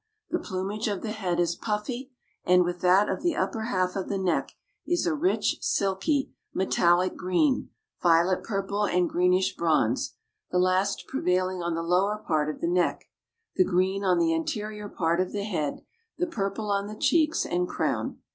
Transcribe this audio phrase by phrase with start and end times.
[0.31, 2.11] The plumage of the head is puffy
[2.43, 4.53] and, with that of the upper half of the neck,
[4.87, 7.69] is a "rich silky, metallic green,
[8.01, 10.15] violet purple and greenish bronze,
[10.49, 13.09] the last prevailing on the lower part of the neck,
[13.57, 15.85] the green on the anterior part of the head,
[16.17, 18.17] the purple on the cheeks and crown."